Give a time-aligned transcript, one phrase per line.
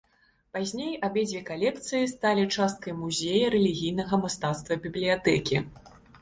[0.55, 5.63] Пазней абедзве калекцыі сталі часткай музея рэлігійнага мастацтва бібліятэкі.